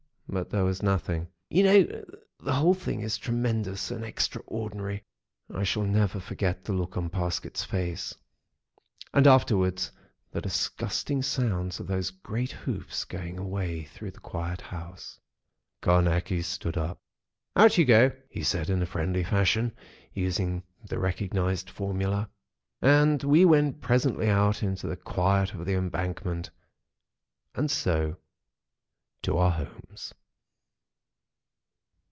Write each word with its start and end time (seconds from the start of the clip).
But 0.33 0.49
there 0.49 0.63
was 0.63 0.81
nothing. 0.81 1.27
"You 1.49 1.63
know, 1.63 2.05
the 2.39 2.53
whole 2.53 2.73
thing 2.73 3.01
is 3.01 3.17
tremendous 3.17 3.91
and 3.91 4.05
extraordinary. 4.05 5.03
I 5.53 5.63
shall 5.65 5.83
never 5.83 6.21
forget 6.21 6.63
the 6.63 6.71
look 6.71 6.95
on 6.95 7.09
Parsket's 7.09 7.65
face. 7.65 8.15
And 9.13 9.27
afterwards 9.27 9.91
the 10.31 10.39
disgusting 10.39 11.21
sounds 11.21 11.81
of 11.81 11.87
those 11.87 12.11
great 12.11 12.53
hoofs 12.53 13.03
going 13.03 13.37
away 13.37 13.83
through 13.83 14.11
the 14.11 14.21
quiet 14.21 14.61
house." 14.61 15.19
Carnacki 15.81 16.41
stood 16.43 16.77
up: 16.77 17.01
"Out 17.57 17.77
you 17.77 17.83
go!" 17.83 18.13
he 18.29 18.41
said 18.41 18.69
in 18.69 18.85
friendly 18.85 19.25
fashion, 19.25 19.75
using 20.13 20.63
the 20.87 20.97
recognised 20.97 21.69
formula. 21.69 22.29
And 22.81 23.21
we 23.21 23.43
went 23.43 23.81
presently 23.81 24.29
out 24.29 24.63
into 24.63 24.87
the 24.87 24.95
quiet 24.95 25.53
of 25.53 25.65
the 25.65 25.73
Embankment, 25.73 26.51
and 27.53 27.69
so 27.69 28.15
to 29.23 29.37
our 29.37 29.51
homes. 29.51 30.13